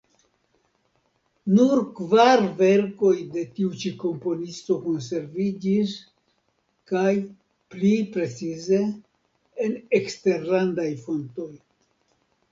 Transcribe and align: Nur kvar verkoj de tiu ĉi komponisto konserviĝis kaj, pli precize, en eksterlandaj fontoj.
Nur 1.57 1.81
kvar 1.97 2.41
verkoj 2.61 3.11
de 3.35 3.41
tiu 3.59 3.75
ĉi 3.83 3.91
komponisto 4.03 4.77
konserviĝis 4.85 5.93
kaj, 6.93 7.13
pli 7.75 7.93
precize, 8.17 8.81
en 9.67 9.77
eksterlandaj 10.01 10.89
fontoj. 11.05 11.51